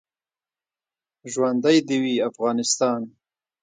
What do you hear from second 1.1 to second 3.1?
ژوندی دې وي افغانستان.